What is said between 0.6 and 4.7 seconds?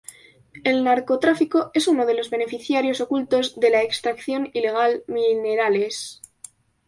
El narcotráfico es uno los beneficiarios ocultos de la extracción